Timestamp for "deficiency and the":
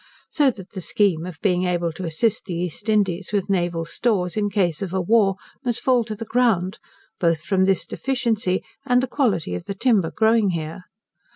7.85-9.07